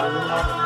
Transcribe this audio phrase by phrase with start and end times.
[0.00, 0.59] Allah.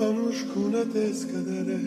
[0.00, 1.80] Anușcuna descădere